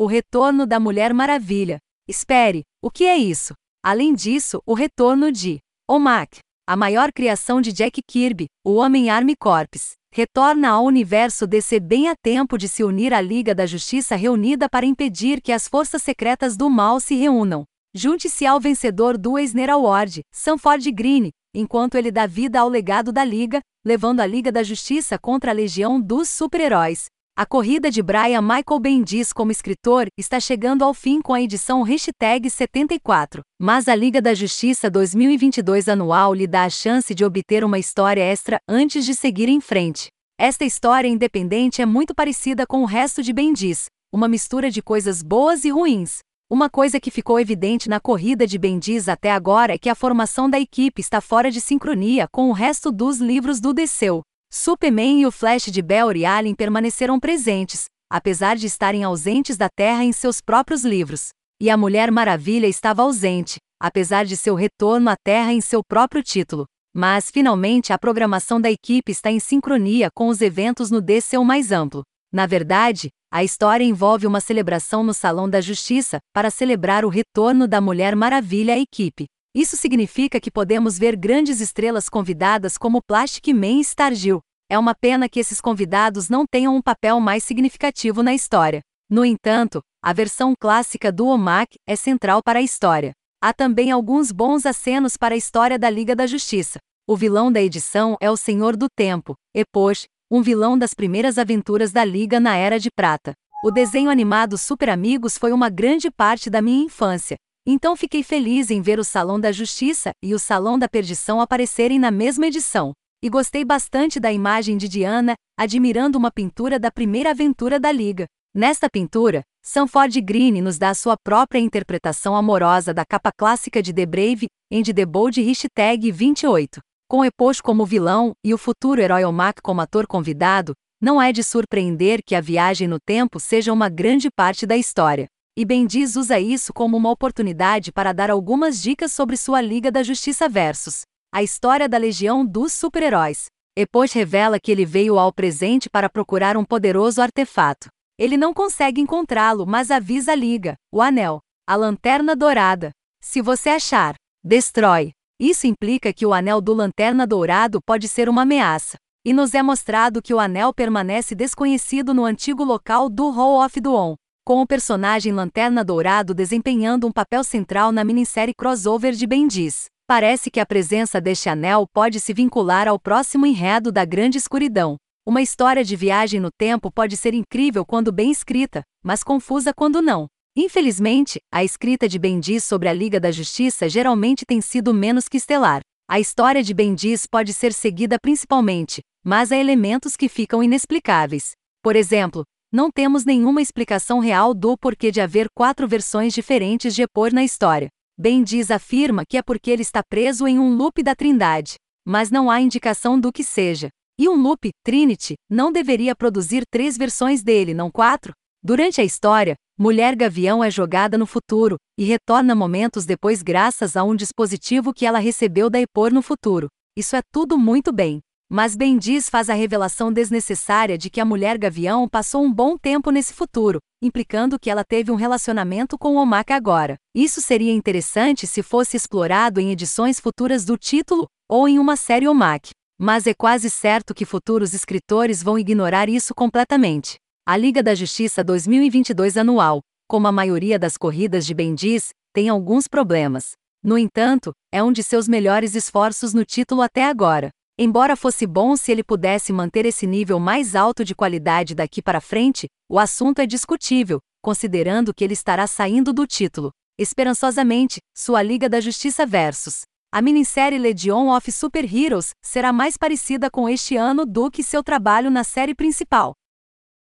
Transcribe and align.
O 0.00 0.06
Retorno 0.06 0.64
da 0.64 0.78
Mulher 0.78 1.12
Maravilha. 1.12 1.80
Espere, 2.06 2.62
o 2.80 2.88
que 2.88 3.02
é 3.02 3.16
isso? 3.16 3.52
Além 3.84 4.14
disso, 4.14 4.62
o 4.64 4.72
retorno 4.72 5.32
de 5.32 5.58
OMAC, 5.90 6.38
a 6.68 6.76
maior 6.76 7.12
criação 7.12 7.60
de 7.60 7.72
Jack 7.72 8.00
Kirby, 8.06 8.46
o 8.64 8.74
Homem-Army 8.74 9.34
Corps, 9.34 9.94
retorna 10.14 10.68
ao 10.68 10.84
universo 10.84 11.48
DC 11.48 11.80
bem 11.80 12.06
a 12.06 12.14
tempo 12.14 12.56
de 12.56 12.68
se 12.68 12.84
unir 12.84 13.12
à 13.12 13.20
Liga 13.20 13.56
da 13.56 13.66
Justiça 13.66 14.14
reunida 14.14 14.68
para 14.68 14.86
impedir 14.86 15.40
que 15.42 15.50
as 15.50 15.66
forças 15.66 16.00
secretas 16.00 16.56
do 16.56 16.70
mal 16.70 17.00
se 17.00 17.16
reúnam. 17.16 17.64
Junte-se 17.92 18.46
ao 18.46 18.60
vencedor 18.60 19.18
do 19.18 19.36
Eisner 19.36 19.68
Award, 19.68 20.20
Sanford 20.32 20.92
Green, 20.92 21.30
enquanto 21.52 21.96
ele 21.96 22.12
dá 22.12 22.24
vida 22.24 22.60
ao 22.60 22.68
legado 22.68 23.10
da 23.10 23.24
Liga, 23.24 23.60
levando 23.84 24.20
a 24.20 24.26
Liga 24.26 24.52
da 24.52 24.62
Justiça 24.62 25.18
contra 25.18 25.50
a 25.50 25.54
Legião 25.54 26.00
dos 26.00 26.28
Super-Heróis. 26.28 27.06
A 27.38 27.46
corrida 27.46 27.88
de 27.88 28.02
Brian 28.02 28.42
Michael 28.42 28.80
Bendis 28.80 29.32
como 29.32 29.52
escritor 29.52 30.08
está 30.18 30.40
chegando 30.40 30.82
ao 30.82 30.92
fim 30.92 31.22
com 31.22 31.32
a 31.32 31.40
edição 31.40 31.82
Hashtag 31.82 32.50
74, 32.50 33.42
mas 33.60 33.86
a 33.86 33.94
Liga 33.94 34.20
da 34.20 34.34
Justiça 34.34 34.90
2022 34.90 35.88
anual 35.88 36.34
lhe 36.34 36.48
dá 36.48 36.64
a 36.64 36.68
chance 36.68 37.14
de 37.14 37.24
obter 37.24 37.62
uma 37.62 37.78
história 37.78 38.22
extra 38.22 38.58
antes 38.68 39.04
de 39.04 39.14
seguir 39.14 39.48
em 39.48 39.60
frente. 39.60 40.08
Esta 40.36 40.64
história 40.64 41.06
independente 41.06 41.80
é 41.80 41.86
muito 41.86 42.12
parecida 42.12 42.66
com 42.66 42.82
o 42.82 42.86
resto 42.86 43.22
de 43.22 43.32
Bendis, 43.32 43.84
uma 44.12 44.26
mistura 44.26 44.68
de 44.68 44.82
coisas 44.82 45.22
boas 45.22 45.64
e 45.64 45.70
ruins. 45.70 46.18
Uma 46.50 46.68
coisa 46.68 46.98
que 46.98 47.08
ficou 47.08 47.38
evidente 47.38 47.88
na 47.88 48.00
corrida 48.00 48.48
de 48.48 48.58
Bendis 48.58 49.08
até 49.08 49.30
agora 49.30 49.74
é 49.74 49.78
que 49.78 49.88
a 49.88 49.94
formação 49.94 50.50
da 50.50 50.58
equipe 50.58 51.00
está 51.00 51.20
fora 51.20 51.52
de 51.52 51.60
sincronia 51.60 52.26
com 52.32 52.48
o 52.48 52.52
resto 52.52 52.90
dos 52.90 53.18
livros 53.18 53.60
do 53.60 53.72
Desceu. 53.72 54.22
Superman 54.50 55.20
e 55.20 55.26
o 55.26 55.30
Flash 55.30 55.66
de 55.66 55.82
Barry 55.82 56.24
Allen 56.24 56.54
permaneceram 56.54 57.20
presentes, 57.20 57.84
apesar 58.10 58.56
de 58.56 58.66
estarem 58.66 59.04
ausentes 59.04 59.56
da 59.56 59.68
Terra 59.68 60.04
em 60.04 60.12
seus 60.12 60.40
próprios 60.40 60.84
livros. 60.84 61.28
E 61.60 61.68
a 61.68 61.76
Mulher 61.76 62.10
Maravilha 62.10 62.66
estava 62.66 63.02
ausente, 63.02 63.58
apesar 63.80 64.24
de 64.24 64.36
seu 64.36 64.54
retorno 64.54 65.10
à 65.10 65.16
Terra 65.22 65.52
em 65.52 65.60
seu 65.60 65.82
próprio 65.86 66.22
título. 66.22 66.64
Mas, 66.94 67.30
finalmente, 67.30 67.92
a 67.92 67.98
programação 67.98 68.60
da 68.60 68.70
equipe 68.70 69.12
está 69.12 69.30
em 69.30 69.38
sincronia 69.38 70.08
com 70.14 70.28
os 70.28 70.40
eventos 70.40 70.90
no 70.90 71.00
DCU 71.00 71.44
mais 71.44 71.70
amplo. 71.70 72.02
Na 72.32 72.46
verdade, 72.46 73.10
a 73.30 73.44
história 73.44 73.84
envolve 73.84 74.26
uma 74.26 74.40
celebração 74.40 75.02
no 75.02 75.12
Salão 75.12 75.48
da 75.48 75.60
Justiça 75.60 76.18
para 76.34 76.50
celebrar 76.50 77.04
o 77.04 77.08
retorno 77.08 77.68
da 77.68 77.80
Mulher 77.80 78.16
Maravilha 78.16 78.74
à 78.74 78.78
equipe. 78.78 79.26
Isso 79.54 79.76
significa 79.76 80.40
que 80.40 80.50
podemos 80.50 80.98
ver 80.98 81.16
grandes 81.16 81.60
estrelas 81.60 82.08
convidadas 82.08 82.78
como 82.78 83.02
Plastic 83.02 83.48
Man 83.48 83.78
e 83.78 83.80
Stargirl. 83.80 84.40
É 84.70 84.78
uma 84.78 84.94
pena 84.94 85.30
que 85.30 85.40
esses 85.40 85.62
convidados 85.62 86.28
não 86.28 86.44
tenham 86.46 86.76
um 86.76 86.82
papel 86.82 87.18
mais 87.20 87.42
significativo 87.42 88.22
na 88.22 88.34
história. 88.34 88.82
No 89.08 89.24
entanto, 89.24 89.80
a 90.02 90.12
versão 90.12 90.52
clássica 90.58 91.10
do 91.10 91.26
OMAC 91.26 91.78
é 91.86 91.96
central 91.96 92.42
para 92.42 92.58
a 92.58 92.62
história. 92.62 93.12
Há 93.40 93.54
também 93.54 93.90
alguns 93.90 94.30
bons 94.30 94.66
acenos 94.66 95.16
para 95.16 95.34
a 95.34 95.38
história 95.38 95.78
da 95.78 95.88
Liga 95.88 96.14
da 96.14 96.26
Justiça. 96.26 96.78
O 97.06 97.16
vilão 97.16 97.50
da 97.50 97.62
edição 97.62 98.18
é 98.20 98.30
o 98.30 98.36
Senhor 98.36 98.76
do 98.76 98.88
Tempo, 98.94 99.34
Epoch, 99.54 100.06
um 100.30 100.42
vilão 100.42 100.76
das 100.76 100.92
primeiras 100.92 101.38
aventuras 101.38 101.90
da 101.90 102.04
Liga 102.04 102.38
na 102.38 102.54
Era 102.54 102.78
de 102.78 102.90
Prata. 102.90 103.32
O 103.64 103.70
desenho 103.70 104.10
animado 104.10 104.58
Super 104.58 104.90
Amigos 104.90 105.38
foi 105.38 105.50
uma 105.50 105.70
grande 105.70 106.10
parte 106.10 106.50
da 106.50 106.60
minha 106.60 106.84
infância, 106.84 107.36
então 107.66 107.96
fiquei 107.96 108.22
feliz 108.22 108.70
em 108.70 108.82
ver 108.82 108.98
o 108.98 109.04
Salão 109.04 109.40
da 109.40 109.50
Justiça 109.50 110.10
e 110.22 110.34
o 110.34 110.38
Salão 110.38 110.78
da 110.78 110.88
Perdição 110.88 111.40
aparecerem 111.40 111.98
na 111.98 112.10
mesma 112.10 112.46
edição. 112.46 112.92
E 113.20 113.28
gostei 113.28 113.64
bastante 113.64 114.20
da 114.20 114.32
imagem 114.32 114.76
de 114.76 114.88
Diana, 114.88 115.34
admirando 115.58 116.16
uma 116.16 116.30
pintura 116.30 116.78
da 116.78 116.88
primeira 116.88 117.30
aventura 117.30 117.80
da 117.80 117.90
Liga. 117.90 118.26
Nesta 118.54 118.88
pintura, 118.88 119.42
Sanford 119.60 120.20
Green 120.20 120.62
nos 120.62 120.78
dá 120.78 120.94
sua 120.94 121.16
própria 121.16 121.58
interpretação 121.58 122.36
amorosa 122.36 122.94
da 122.94 123.04
capa 123.04 123.32
clássica 123.36 123.82
de 123.82 123.92
The 123.92 124.06
Brave, 124.06 124.46
em 124.70 124.84
The 124.84 125.04
Bold 125.04 125.42
Hashtag 125.42 126.12
28. 126.12 126.78
Com 127.08 127.24
Epoch 127.24 127.60
como 127.60 127.84
vilão 127.84 128.34
e 128.44 128.54
o 128.54 128.58
futuro 128.58 129.00
herói 129.00 129.24
Omak 129.24 129.60
como 129.62 129.80
ator 129.80 130.06
convidado, 130.06 130.72
não 131.02 131.20
é 131.20 131.32
de 131.32 131.42
surpreender 131.42 132.20
que 132.24 132.36
a 132.36 132.40
viagem 132.40 132.86
no 132.86 133.00
tempo 133.04 133.40
seja 133.40 133.72
uma 133.72 133.88
grande 133.88 134.28
parte 134.30 134.64
da 134.64 134.76
história. 134.76 135.26
E 135.58 135.64
Bendiz 135.64 136.14
usa 136.14 136.38
isso 136.38 136.72
como 136.72 136.96
uma 136.96 137.10
oportunidade 137.10 137.90
para 137.90 138.12
dar 138.12 138.30
algumas 138.30 138.80
dicas 138.80 139.12
sobre 139.12 139.36
sua 139.36 139.60
Liga 139.60 139.90
da 139.90 140.04
Justiça 140.04 140.48
versus 140.48 141.02
a 141.30 141.42
história 141.42 141.88
da 141.88 141.98
Legião 141.98 142.44
dos 142.44 142.72
Super-Heróis. 142.72 143.46
Epoch 143.76 144.12
revela 144.14 144.58
que 144.58 144.72
ele 144.72 144.84
veio 144.84 145.18
ao 145.18 145.32
presente 145.32 145.88
para 145.88 146.08
procurar 146.08 146.56
um 146.56 146.64
poderoso 146.64 147.20
artefato. 147.20 147.88
Ele 148.18 148.36
não 148.36 148.52
consegue 148.52 149.00
encontrá-lo, 149.00 149.66
mas 149.66 149.90
avisa 149.90 150.32
a 150.32 150.34
Liga, 150.34 150.74
o 150.92 151.00
Anel, 151.00 151.40
a 151.66 151.76
Lanterna 151.76 152.34
Dourada. 152.34 152.90
Se 153.22 153.42
você 153.42 153.68
achar, 153.68 154.14
destrói. 154.42 155.12
Isso 155.38 155.66
implica 155.66 156.12
que 156.12 156.26
o 156.26 156.32
Anel 156.32 156.60
do 156.60 156.72
Lanterna 156.72 157.26
Dourado 157.26 157.80
pode 157.80 158.08
ser 158.08 158.28
uma 158.28 158.42
ameaça. 158.42 158.96
E 159.24 159.32
nos 159.32 159.54
é 159.54 159.62
mostrado 159.62 160.22
que 160.22 160.32
o 160.32 160.40
anel 160.40 160.72
permanece 160.72 161.34
desconhecido 161.34 162.14
no 162.14 162.24
antigo 162.24 162.64
local 162.64 163.10
do 163.10 163.30
Hall 163.30 163.62
of 163.64 163.78
Duon, 163.80 164.16
com 164.48 164.62
o 164.62 164.66
personagem 164.66 165.30
Lanterna 165.30 165.84
Dourado 165.84 166.32
desempenhando 166.32 167.06
um 167.06 167.12
papel 167.12 167.44
central 167.44 167.92
na 167.92 168.02
minissérie 168.02 168.54
crossover 168.54 169.12
de 169.12 169.26
Bendis. 169.26 169.88
Parece 170.06 170.50
que 170.50 170.58
a 170.58 170.64
presença 170.64 171.20
deste 171.20 171.50
anel 171.50 171.86
pode 171.92 172.18
se 172.18 172.32
vincular 172.32 172.88
ao 172.88 172.98
próximo 172.98 173.44
enredo 173.44 173.92
da 173.92 174.06
Grande 174.06 174.38
Escuridão. 174.38 174.96
Uma 175.26 175.42
história 175.42 175.84
de 175.84 175.94
viagem 175.94 176.40
no 176.40 176.48
tempo 176.50 176.90
pode 176.90 177.14
ser 177.14 177.34
incrível 177.34 177.84
quando 177.84 178.10
bem 178.10 178.30
escrita, 178.30 178.80
mas 179.04 179.22
confusa 179.22 179.74
quando 179.74 180.00
não. 180.00 180.26
Infelizmente, 180.56 181.38
a 181.52 181.62
escrita 181.62 182.08
de 182.08 182.18
Bendis 182.18 182.64
sobre 182.64 182.88
a 182.88 182.92
Liga 182.94 183.20
da 183.20 183.30
Justiça 183.30 183.86
geralmente 183.86 184.46
tem 184.46 184.62
sido 184.62 184.94
menos 184.94 185.28
que 185.28 185.36
estelar. 185.36 185.82
A 186.08 186.18
história 186.18 186.62
de 186.62 186.72
Bendis 186.72 187.26
pode 187.26 187.52
ser 187.52 187.74
seguida 187.74 188.16
principalmente, 188.18 189.02
mas 189.22 189.52
há 189.52 189.58
elementos 189.58 190.16
que 190.16 190.26
ficam 190.26 190.62
inexplicáveis. 190.62 191.50
Por 191.82 191.94
exemplo, 191.94 192.44
não 192.70 192.90
temos 192.90 193.24
nenhuma 193.24 193.62
explicação 193.62 194.18
real 194.18 194.52
do 194.52 194.76
porquê 194.76 195.10
de 195.10 195.20
haver 195.20 195.48
quatro 195.54 195.88
versões 195.88 196.34
diferentes 196.34 196.94
de 196.94 197.02
Epor 197.02 197.32
na 197.32 197.42
história. 197.42 197.88
Ben 198.18 198.42
diz 198.42 198.70
afirma 198.70 199.24
que 199.26 199.38
é 199.38 199.42
porque 199.42 199.70
ele 199.70 199.82
está 199.82 200.02
preso 200.02 200.46
em 200.46 200.58
um 200.58 200.76
loop 200.76 201.02
da 201.02 201.14
Trindade, 201.14 201.76
mas 202.06 202.30
não 202.30 202.50
há 202.50 202.60
indicação 202.60 203.18
do 203.18 203.32
que 203.32 203.42
seja. 203.42 203.88
E 204.18 204.28
um 204.28 204.34
loop, 204.34 204.70
Trinity, 204.84 205.34
não 205.48 205.72
deveria 205.72 206.14
produzir 206.14 206.64
três 206.70 206.98
versões 206.98 207.42
dele, 207.42 207.72
não 207.72 207.90
quatro? 207.90 208.32
Durante 208.62 209.00
a 209.00 209.04
história, 209.04 209.54
Mulher 209.78 210.16
Gavião 210.16 210.62
é 210.62 210.70
jogada 210.70 211.16
no 211.16 211.24
futuro 211.24 211.76
e 211.96 212.04
retorna 212.04 212.54
momentos 212.54 213.06
depois 213.06 213.42
graças 213.42 213.96
a 213.96 214.02
um 214.02 214.16
dispositivo 214.16 214.92
que 214.92 215.06
ela 215.06 215.20
recebeu 215.20 215.70
da 215.70 215.80
Epor 215.80 216.12
no 216.12 216.20
futuro. 216.20 216.68
Isso 216.96 217.14
é 217.14 217.22
tudo 217.32 217.56
muito 217.56 217.92
bem. 217.92 218.20
Mas 218.50 218.74
Bendiz 218.74 219.28
faz 219.28 219.50
a 219.50 219.54
revelação 219.54 220.10
desnecessária 220.10 220.96
de 220.96 221.10
que 221.10 221.20
a 221.20 221.24
mulher 221.24 221.58
gavião 221.58 222.08
passou 222.08 222.42
um 222.42 222.50
bom 222.50 222.78
tempo 222.78 223.10
nesse 223.10 223.34
futuro, 223.34 223.78
implicando 224.00 224.58
que 224.58 224.70
ela 224.70 224.82
teve 224.82 225.10
um 225.12 225.16
relacionamento 225.16 225.98
com 225.98 226.16
Omaka 226.16 226.54
agora. 226.54 226.96
Isso 227.14 227.42
seria 227.42 227.72
interessante 227.72 228.46
se 228.46 228.62
fosse 228.62 228.96
explorado 228.96 229.60
em 229.60 229.70
edições 229.70 230.18
futuras 230.18 230.64
do 230.64 230.78
título, 230.78 231.26
ou 231.46 231.68
em 231.68 231.78
uma 231.78 231.94
série 231.94 232.26
Omak. 232.26 232.70
Mas 232.98 233.26
é 233.26 233.34
quase 233.34 233.68
certo 233.68 234.14
que 234.14 234.24
futuros 234.24 234.72
escritores 234.72 235.42
vão 235.42 235.58
ignorar 235.58 236.08
isso 236.08 236.34
completamente. 236.34 237.16
A 237.46 237.54
Liga 237.54 237.82
da 237.82 237.94
Justiça 237.94 238.42
2022 238.42 239.36
anual, 239.36 239.82
como 240.08 240.26
a 240.26 240.32
maioria 240.32 240.78
das 240.78 240.96
corridas 240.96 241.44
de 241.44 241.52
Bendiz, 241.52 242.10
tem 242.32 242.48
alguns 242.48 242.88
problemas. 242.88 243.52
No 243.82 243.98
entanto, 243.98 244.52
é 244.72 244.82
um 244.82 244.90
de 244.90 245.02
seus 245.02 245.28
melhores 245.28 245.74
esforços 245.74 246.32
no 246.32 246.46
título 246.46 246.80
até 246.80 247.04
agora. 247.04 247.50
Embora 247.80 248.16
fosse 248.16 248.44
bom 248.44 248.76
se 248.76 248.90
ele 248.90 249.04
pudesse 249.04 249.52
manter 249.52 249.86
esse 249.86 250.04
nível 250.04 250.40
mais 250.40 250.74
alto 250.74 251.04
de 251.04 251.14
qualidade 251.14 251.76
daqui 251.76 252.02
para 252.02 252.20
frente, 252.20 252.66
o 252.90 252.98
assunto 252.98 253.38
é 253.38 253.46
discutível, 253.46 254.18
considerando 254.42 255.14
que 255.14 255.22
ele 255.22 255.32
estará 255.32 255.64
saindo 255.64 256.12
do 256.12 256.26
título. 256.26 256.72
Esperançosamente, 256.98 258.00
sua 258.12 258.42
Liga 258.42 258.68
da 258.68 258.80
Justiça 258.80 259.24
versus 259.24 259.82
a 260.10 260.20
minissérie 260.20 260.78
Legion 260.78 261.28
of 261.28 261.52
Super 261.52 261.84
Heroes 261.84 262.30
será 262.42 262.72
mais 262.72 262.96
parecida 262.96 263.48
com 263.48 263.68
este 263.68 263.94
ano 263.94 264.26
do 264.26 264.50
que 264.50 264.64
seu 264.64 264.82
trabalho 264.82 265.30
na 265.30 265.44
série 265.44 265.74
principal. 265.74 266.32